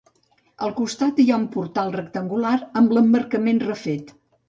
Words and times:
Al 0.67 0.73
costat 0.79 1.21
hi 1.25 1.27
ha 1.29 1.37
un 1.43 1.45
portal 1.57 1.95
rectangular 1.99 2.57
amb 2.83 2.99
l'emmarcament 2.99 3.67
refet. 3.71 4.15